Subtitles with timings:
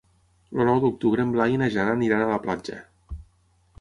[0.55, 2.81] El nou d'octubre en Blai i na Jana aniran a la platja.